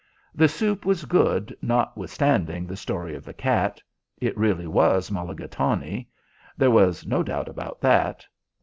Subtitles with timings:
[0.33, 3.83] The soup was good notwithstanding the story of the cat.
[4.17, 6.09] It really was mulligatawny.
[6.57, 8.25] There was no doubt about that.